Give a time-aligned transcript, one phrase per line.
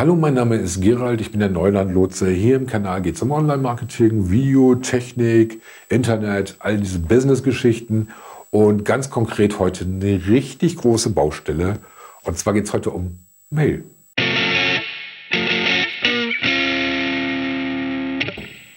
[0.00, 2.30] Hallo, mein Name ist Gerald, ich bin der Neulandlotse.
[2.30, 8.08] Hier im Kanal geht es um Online-Marketing, Video, Technik, Internet, all diese Business-Geschichten.
[8.48, 11.80] Und ganz konkret heute eine richtig große Baustelle.
[12.24, 13.18] Und zwar geht es heute um
[13.50, 13.84] Mail.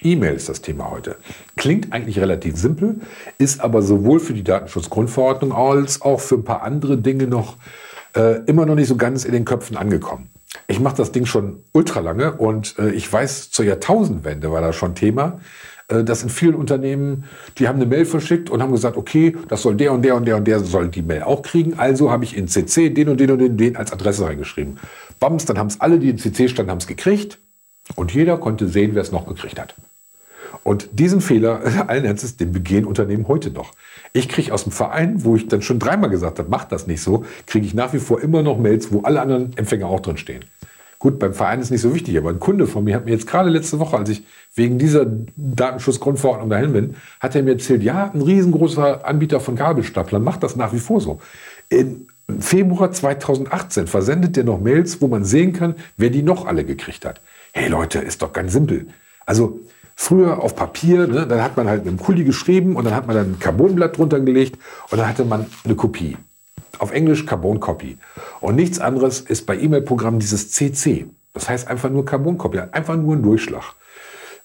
[0.01, 1.15] E-Mail ist das Thema heute.
[1.55, 2.99] Klingt eigentlich relativ simpel,
[3.37, 7.55] ist aber sowohl für die Datenschutzgrundverordnung als auch für ein paar andere Dinge noch
[8.13, 10.29] äh, immer noch nicht so ganz in den Köpfen angekommen.
[10.67, 14.75] Ich mache das Ding schon ultra lange und äh, ich weiß, zur Jahrtausendwende war das
[14.75, 15.39] schon Thema.
[15.87, 17.25] Äh, dass in vielen Unternehmen,
[17.57, 20.25] die haben eine Mail verschickt und haben gesagt, okay, das soll der und der und
[20.25, 21.77] der und der soll die Mail auch kriegen.
[21.77, 24.79] Also habe ich in CC den und den und den, den als Adresse reingeschrieben.
[25.19, 27.39] Bams, dann haben es alle, die in CC standen, haben es gekriegt.
[27.95, 29.75] Und jeder konnte sehen, wer es noch gekriegt hat.
[30.63, 33.73] Und diesen Fehler, allen Ernstes, den begehen Unternehmen heute noch.
[34.13, 37.01] Ich kriege aus dem Verein, wo ich dann schon dreimal gesagt habe, macht das nicht
[37.01, 40.17] so, kriege ich nach wie vor immer noch Mails, wo alle anderen Empfänger auch drin
[40.17, 40.45] stehen.
[41.03, 43.27] Gut, beim Verein ist nicht so wichtig, aber ein Kunde von mir hat mir jetzt
[43.27, 44.23] gerade letzte Woche, als ich
[44.55, 50.23] wegen dieser Datenschutzgrundverordnung dahin bin, hat er mir erzählt, ja, ein riesengroßer Anbieter von Gabelstaplern
[50.23, 51.19] macht das nach wie vor so.
[51.67, 52.07] In
[52.39, 57.03] Februar 2018 versendet der noch Mails, wo man sehen kann, wer die noch alle gekriegt
[57.03, 57.19] hat.
[57.51, 58.87] Hey Leute, ist doch ganz simpel.
[59.25, 59.59] Also
[59.95, 63.15] früher auf Papier, ne, dann hat man halt dem Kuli geschrieben und dann hat man
[63.15, 64.57] dann ein Carbonblatt drunter gelegt
[64.89, 66.17] und dann hatte man eine Kopie.
[66.79, 67.97] Auf Englisch Carbon Copy.
[68.41, 71.05] Und nichts anderes ist bei E-Mail-Programmen dieses CC.
[71.33, 73.75] Das heißt einfach nur Carbon Copy, einfach nur ein Durchschlag.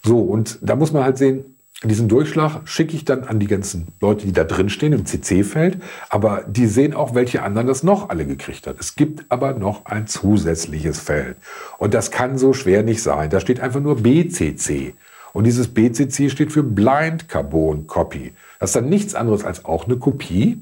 [0.02, 3.88] So, und da muss man halt sehen, diesen Durchschlag schicke ich dann an die ganzen
[4.00, 8.08] Leute, die da drin stehen im CC-Feld, aber die sehen auch, welche anderen das noch
[8.08, 8.80] alle gekriegt hat.
[8.80, 11.36] Es gibt aber noch ein zusätzliches Feld.
[11.78, 13.30] Und das kann so schwer nicht sein.
[13.30, 14.94] Da steht einfach nur BCC.
[15.32, 18.32] Und dieses BCC steht für Blind Carbon Copy.
[18.60, 20.60] Das ist dann nichts anderes als auch eine Kopie,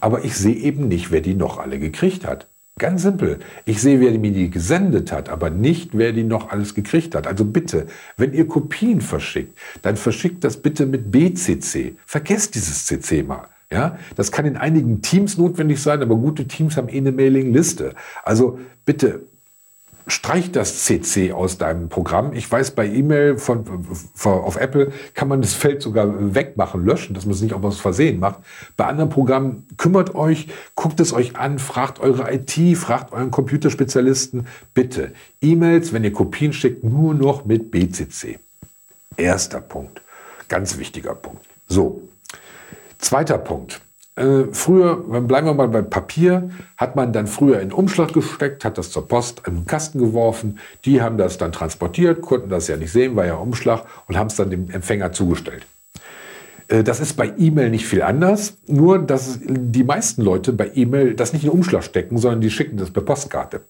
[0.00, 2.48] aber ich sehe eben nicht, wer die noch alle gekriegt hat.
[2.78, 3.40] Ganz simpel.
[3.66, 7.26] Ich sehe, wer mir die gesendet hat, aber nicht, wer die noch alles gekriegt hat.
[7.26, 11.96] Also bitte, wenn ihr Kopien verschickt, dann verschickt das bitte mit BCC.
[12.06, 13.48] Vergesst dieses CC mal.
[13.70, 17.94] Ja, das kann in einigen Teams notwendig sein, aber gute Teams haben eh eine Mailingliste.
[18.24, 19.26] Also bitte
[20.10, 22.32] streich das CC aus deinem Programm.
[22.32, 23.84] Ich weiß, bei E-Mail von,
[24.14, 27.80] von, auf Apple kann man das Feld sogar wegmachen, löschen, dass man es nicht aus
[27.80, 28.40] Versehen macht.
[28.76, 34.46] Bei anderen Programmen kümmert euch, guckt es euch an, fragt eure IT, fragt euren Computerspezialisten.
[34.74, 38.38] Bitte, E-Mails, wenn ihr Kopien schickt, nur noch mit BCC.
[39.16, 40.02] Erster Punkt.
[40.48, 41.46] Ganz wichtiger Punkt.
[41.66, 42.02] So.
[42.98, 43.80] Zweiter Punkt.
[44.16, 48.76] Äh, früher, bleiben wir mal beim Papier, hat man dann früher in Umschlag gesteckt, hat
[48.76, 50.58] das zur Post in den Kasten geworfen.
[50.84, 54.26] Die haben das dann transportiert, konnten das ja nicht sehen, war ja Umschlag und haben
[54.26, 55.66] es dann dem Empfänger zugestellt.
[56.68, 61.14] Äh, das ist bei E-Mail nicht viel anders, nur dass die meisten Leute bei E-Mail
[61.14, 63.62] das nicht in Umschlag stecken, sondern die schicken das per Postkarte.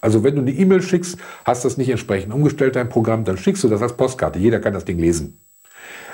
[0.00, 3.64] Also wenn du eine E-Mail schickst, hast das nicht entsprechend umgestellt, dein Programm, dann schickst
[3.64, 4.38] du das als Postkarte.
[4.38, 5.40] Jeder kann das Ding lesen.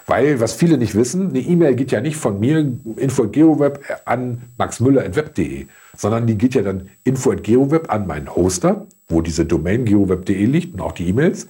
[0.06, 5.66] Weil, was viele nicht wissen, eine E-Mail geht ja nicht von mir, info.geroweb, an maxmüller.web.de,
[5.96, 10.80] sondern die geht ja dann info.geroweb an meinen Hoster, wo diese Domain geroweb.de liegt und
[10.80, 11.46] auch die E-Mails,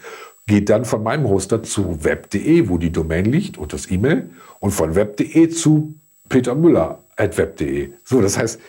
[0.47, 4.31] geht dann von meinem Hoster zu web.de, wo die Domain liegt und das E-Mail,
[4.61, 5.95] und von web.de zu
[6.29, 7.91] petermüller.web.de.
[8.05, 8.61] So, das heißt,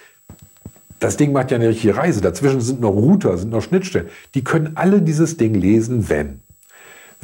[0.99, 2.21] das Ding macht ja eine richtige Reise.
[2.21, 4.07] Dazwischen sind noch Router, sind noch Schnittstellen.
[4.35, 6.42] Die können alle dieses Ding lesen, wenn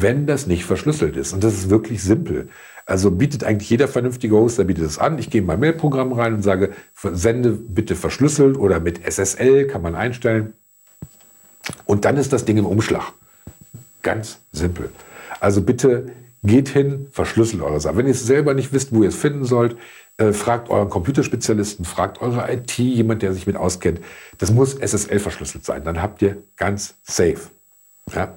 [0.02, 1.34] wenn das nicht verschlüsselt ist.
[1.34, 2.50] Und das ist wirklich simpel.
[2.86, 5.20] Also bietet eigentlich jeder vernünftige Hoster bietet es an.
[5.20, 9.82] Ich gehe in mein Mailprogramm rein und sage, sende bitte verschlüsselt oder mit SSL kann
[9.82, 10.54] man einstellen.
[11.86, 13.14] Und dann ist das Ding im Umschlag.
[14.02, 14.90] Ganz simpel.
[15.40, 16.10] Also bitte
[16.44, 17.98] geht hin, verschlüsselt eure Sachen.
[17.98, 19.76] Wenn ihr es selber nicht wisst, wo ihr es finden sollt,
[20.18, 24.00] äh, fragt euren Computerspezialisten, fragt eure IT, jemand, der sich mit auskennt.
[24.38, 25.84] Das muss SSL verschlüsselt sein.
[25.84, 27.40] Dann habt ihr ganz safe.
[28.14, 28.34] Ja?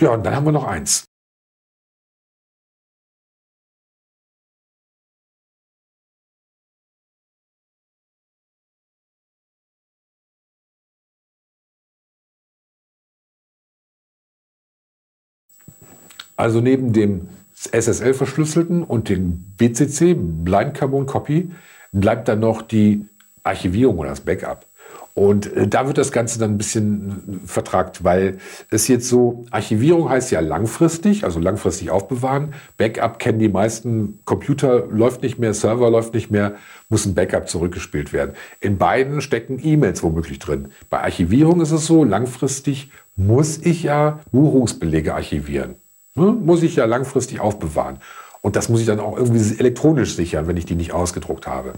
[0.00, 1.04] Ja, und dann haben wir noch eins.
[16.36, 17.28] Also neben dem
[17.72, 21.50] SSL verschlüsselten und dem BCC, Blind Carbon Copy,
[21.92, 23.06] bleibt dann noch die
[23.42, 24.67] Archivierung oder das Backup.
[25.18, 28.38] Und äh, da wird das Ganze dann ein bisschen äh, vertragt, weil
[28.70, 32.54] es jetzt so, Archivierung heißt ja langfristig, also langfristig aufbewahren.
[32.76, 36.54] Backup kennen die meisten, Computer läuft nicht mehr, Server läuft nicht mehr,
[36.88, 38.34] muss ein Backup zurückgespielt werden.
[38.60, 40.68] In beiden stecken E-Mails womöglich drin.
[40.88, 45.74] Bei Archivierung ist es so, langfristig muss ich ja Buchungsbelege archivieren.
[46.14, 46.26] Ne?
[46.26, 47.98] Muss ich ja langfristig aufbewahren.
[48.40, 51.72] Und das muss ich dann auch irgendwie elektronisch sichern, wenn ich die nicht ausgedruckt habe.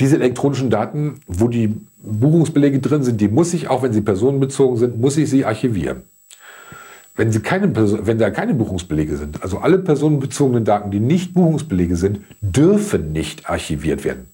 [0.00, 4.78] Diese elektronischen Daten, wo die Buchungsbelege drin sind, die muss ich, auch wenn sie personenbezogen
[4.78, 6.02] sind, muss ich sie archivieren.
[7.14, 7.74] Wenn, sie keine,
[8.06, 13.50] wenn da keine Buchungsbelege sind, also alle personenbezogenen Daten, die nicht Buchungsbelege sind, dürfen nicht
[13.50, 14.30] archiviert werden.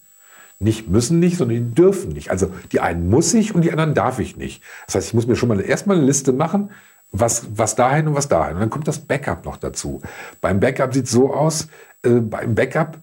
[0.58, 2.30] Nicht müssen nicht, sondern die dürfen nicht.
[2.30, 4.62] Also die einen muss ich und die anderen darf ich nicht.
[4.86, 6.70] Das heißt, ich muss mir schon mal erstmal eine Liste machen,
[7.10, 8.54] was, was dahin und was dahin.
[8.54, 10.00] Und dann kommt das Backup noch dazu.
[10.40, 11.69] Beim Backup sieht es so aus,
[12.04, 12.98] äh, beim Backup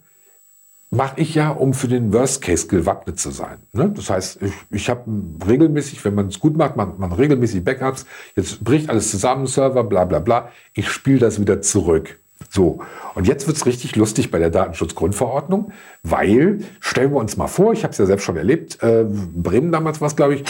[0.93, 3.57] mache ich ja, um für den Worst Case gewappnet zu sein.
[3.73, 3.91] Ne?
[3.95, 5.03] Das heißt, ich, ich habe
[5.47, 8.05] regelmäßig, wenn man es gut macht, man, man regelmäßig Backups,
[8.35, 12.19] jetzt bricht alles zusammen, Server, bla bla bla, ich spiele das wieder zurück.
[12.55, 12.81] So,
[13.15, 15.71] und jetzt wird es richtig lustig bei der Datenschutzgrundverordnung,
[16.03, 19.71] weil, stellen wir uns mal vor, ich habe es ja selbst schon erlebt, äh, Bremen
[19.71, 20.43] damals war glaube ich,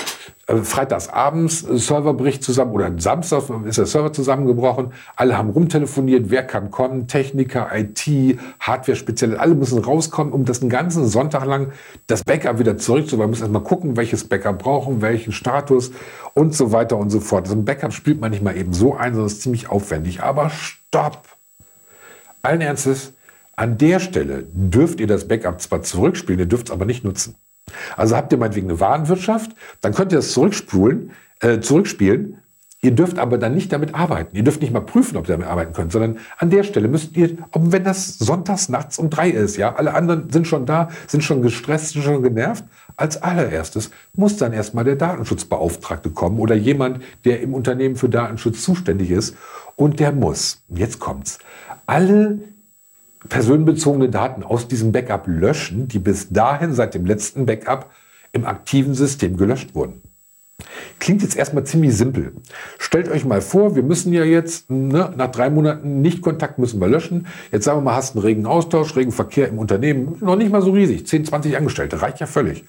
[0.48, 5.52] äh, freitags abends, äh, Server bricht zusammen oder Samstag ist der Server zusammengebrochen, alle haben
[5.52, 11.46] rumtelefoniert, wer kann kommen, Techniker, IT, Hardware-Spezielle, alle müssen rauskommen, um das einen ganzen Sonntag
[11.46, 11.72] lang
[12.08, 13.22] das Backup wieder zurückzuholen.
[13.22, 15.92] Man muss erstmal gucken, welches Backup brauchen, welchen Status
[16.34, 17.48] und so weiter und so fort.
[17.48, 20.22] So ein Backup spielt man nicht mal eben so ein, sondern ist ziemlich aufwendig.
[20.22, 21.33] Aber stopp!
[22.44, 23.14] Allen Ernstes,
[23.56, 27.36] an der Stelle dürft ihr das Backup zwar zurückspielen, ihr dürft es aber nicht nutzen.
[27.96, 29.52] Also habt ihr meinetwegen eine Warenwirtschaft,
[29.82, 32.40] dann könnt ihr das zurückspulen, äh, zurückspielen.
[32.82, 34.36] Ihr dürft aber dann nicht damit arbeiten.
[34.36, 37.16] Ihr dürft nicht mal prüfen, ob ihr damit arbeiten könnt, sondern an der Stelle müsst
[37.16, 40.90] ihr, ob wenn das sonntags nachts um drei ist, ja, alle anderen sind schon da,
[41.08, 42.66] sind schon gestresst, sind schon genervt.
[42.98, 48.62] Als allererstes muss dann erstmal der Datenschutzbeauftragte kommen oder jemand, der im Unternehmen für Datenschutz
[48.64, 49.38] zuständig ist.
[49.78, 51.40] Und der muss, jetzt kommt's,
[51.86, 52.40] alle
[53.30, 57.90] personenbezogene Daten aus diesem Backup löschen, die bis dahin seit dem letzten Backup
[58.32, 60.02] im aktiven System gelöscht wurden.
[61.00, 62.34] Klingt jetzt erstmal ziemlich simpel.
[62.78, 66.80] Stellt euch mal vor, wir müssen ja jetzt ne, nach drei Monaten nicht Kontakt müssen
[66.80, 67.28] wir löschen.
[67.52, 70.62] Jetzt sagen wir mal, hast einen regen Austausch, regen Verkehr im Unternehmen, noch nicht mal
[70.62, 72.66] so riesig, 10, 20 Angestellte, reicht ja völlig.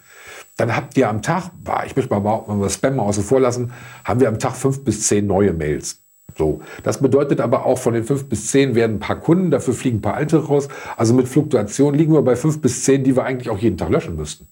[0.56, 1.50] Dann habt ihr am Tag,
[1.86, 3.72] ich möchte mal wenn wir Spam mal außen vor lassen,
[4.04, 6.03] haben wir am Tag fünf bis zehn neue Mails.
[6.36, 6.60] So.
[6.82, 9.98] Das bedeutet aber auch, von den fünf bis zehn werden ein paar Kunden, dafür fliegen
[9.98, 10.68] ein paar alte raus.
[10.96, 13.90] Also mit Fluktuation liegen wir bei fünf bis zehn, die wir eigentlich auch jeden Tag
[13.90, 14.46] löschen müssten.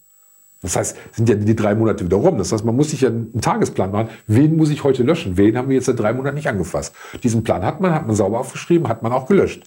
[0.63, 2.39] Das heißt, sind ja die drei Monate wieder rum.
[2.39, 4.11] Das heißt, man muss sich ja einen Tagesplan machen.
[4.29, 5.37] Wen muss ich heute löschen?
[5.37, 6.95] Wen haben wir jetzt seit drei Monaten nicht angefasst?
[7.25, 9.65] Diesen Plan hat man, hat man sauber aufgeschrieben, hat man auch gelöscht.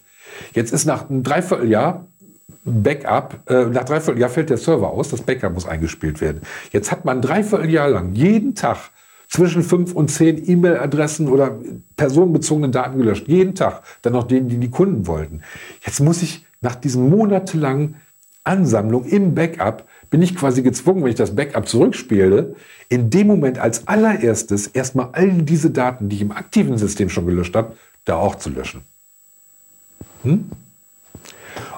[0.54, 2.06] Jetzt ist nach einem Dreivierteljahr
[2.64, 6.40] Backup, äh, nach Dreivierteljahr fällt der Server aus, das Backup muss eingespielt werden.
[6.72, 8.90] Jetzt hat man ein Dreivierteljahr lang jeden Tag
[9.28, 11.58] zwischen fünf und zehn E-Mail-Adressen oder
[11.96, 13.28] personenbezogenen Daten gelöscht.
[13.28, 13.82] Jeden Tag.
[14.02, 15.42] Dann noch denen, die die Kunden wollten.
[15.84, 17.96] Jetzt muss ich nach diesen monatelangen
[18.44, 22.54] Ansammlung im Backup, bin ich quasi gezwungen, wenn ich das Backup zurückspiele,
[22.88, 27.26] in dem Moment als allererstes erstmal all diese Daten, die ich im aktiven System schon
[27.26, 28.82] gelöscht habe, da auch zu löschen.
[30.22, 30.46] Hm?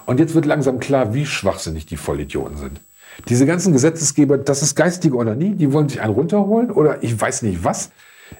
[0.04, 2.80] Und jetzt wird langsam klar, wie schwachsinnig die Vollidioten sind.
[3.26, 7.20] Diese ganzen Gesetzesgeber, das ist geistige oder nie, die wollen sich einen runterholen oder ich
[7.20, 7.90] weiß nicht was.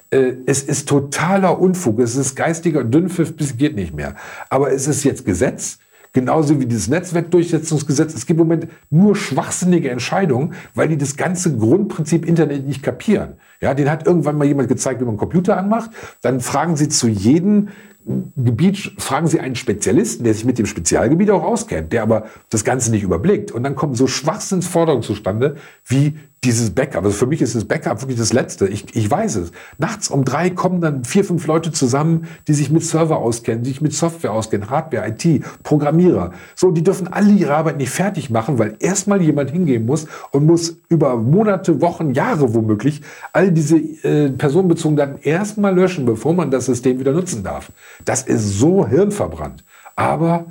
[0.09, 4.15] Äh, es ist totaler Unfug, es ist geistiger Dünnpfiff bis geht nicht mehr.
[4.49, 5.79] Aber es ist jetzt Gesetz,
[6.13, 8.13] genauso wie dieses Netzwerkdurchsetzungsgesetz.
[8.13, 13.33] Es gibt im Moment nur schwachsinnige Entscheidungen, weil die das ganze Grundprinzip Internet nicht kapieren.
[13.61, 15.91] Ja, den hat irgendwann mal jemand gezeigt, wie man einen Computer anmacht.
[16.21, 17.69] Dann fragen sie zu jedem
[18.05, 22.63] Gebiet fragen Sie einen Spezialisten, der sich mit dem Spezialgebiet auch auskennt, der aber das
[22.63, 23.51] Ganze nicht überblickt.
[23.51, 27.03] Und dann kommen so Schwachsinnsforderungen zustande, wie dieses Backup.
[27.03, 28.67] Also für mich ist das Backup wirklich das Letzte.
[28.67, 29.51] Ich, ich weiß es.
[29.77, 33.71] Nachts um drei kommen dann vier, fünf Leute zusammen, die sich mit Server auskennen, die
[33.71, 36.31] sich mit Software auskennen, Hardware, IT, Programmierer.
[36.55, 40.45] So, die dürfen alle ihre Arbeit nicht fertig machen, weil erstmal jemand hingehen muss und
[40.45, 43.01] muss über Monate, Wochen, Jahre womöglich
[43.33, 47.71] all diese äh, personenbezogenen Daten erstmal löschen, bevor man das System wieder nutzen darf.
[48.05, 49.65] Das ist so hirnverbrannt.
[49.97, 50.45] Aber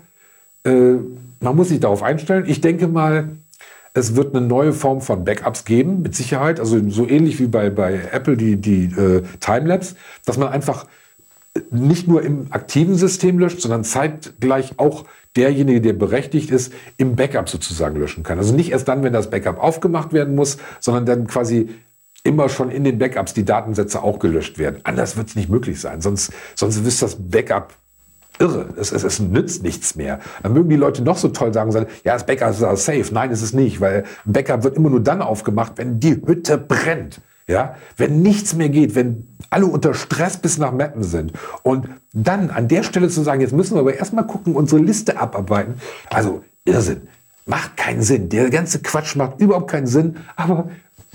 [0.64, 0.96] äh,
[1.40, 2.44] man muss sich darauf einstellen.
[2.46, 3.30] Ich denke mal,
[3.98, 6.60] es wird eine neue Form von Backups geben, mit Sicherheit.
[6.60, 10.86] Also so ähnlich wie bei, bei Apple die, die äh, Timelapse, dass man einfach
[11.70, 15.04] nicht nur im aktiven System löscht, sondern zeitgleich auch
[15.36, 18.38] derjenige, der berechtigt ist, im Backup sozusagen löschen kann.
[18.38, 21.68] Also nicht erst dann, wenn das Backup aufgemacht werden muss, sondern dann quasi
[22.24, 24.80] immer schon in den Backups die Datensätze auch gelöscht werden.
[24.84, 26.00] Anders wird es nicht möglich sein.
[26.00, 27.74] Sonst, sonst ist das Backup
[28.38, 28.66] irre.
[28.76, 30.20] Es, es, es nützt nichts mehr.
[30.42, 31.72] Dann mögen die Leute noch so toll sagen,
[32.04, 33.06] ja, das Backup ist safe.
[33.12, 36.58] Nein, ist es nicht, weil ein Backup wird immer nur dann aufgemacht, wenn die Hütte
[36.58, 37.20] brennt.
[37.46, 42.50] Ja, wenn nichts mehr geht, wenn alle unter Stress bis nach Mappen sind und dann
[42.50, 45.76] an der Stelle zu sagen, jetzt müssen wir aber erstmal gucken, unsere Liste abarbeiten.
[46.10, 47.08] Also Irrsinn.
[47.46, 48.28] Macht keinen Sinn.
[48.28, 50.16] Der ganze Quatsch macht überhaupt keinen Sinn.
[50.36, 50.68] Aber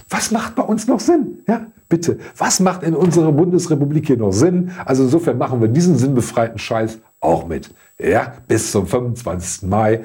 [0.09, 1.43] was macht bei uns noch Sinn?
[1.47, 2.19] Ja, bitte.
[2.37, 4.71] Was macht in unserer Bundesrepublik hier noch Sinn?
[4.85, 7.73] Also insofern machen wir diesen sinnbefreiten Scheiß auch mit.
[7.99, 9.69] Ja, bis zum 25.
[9.69, 10.01] Mai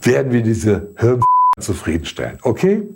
[0.00, 1.20] werden wir diese Hirn
[1.60, 2.38] zufriedenstellen.
[2.42, 2.88] Okay?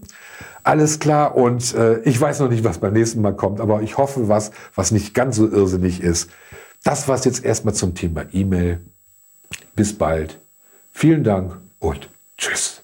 [0.62, 3.98] Alles klar und äh, ich weiß noch nicht, was beim nächsten Mal kommt, aber ich
[3.98, 6.30] hoffe was, was nicht ganz so irrsinnig ist.
[6.84, 8.80] Das war's jetzt erstmal zum Thema E-Mail.
[9.76, 10.40] Bis bald.
[10.92, 12.08] Vielen Dank und
[12.38, 12.83] tschüss.